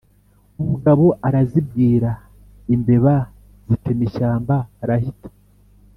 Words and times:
umugabo 0.61 1.05
Arazibwira 1.27 2.09
Imbeba 2.75 3.15
zitema 3.69 4.03
ishyamba 4.07 4.55
arahita; 4.83 5.29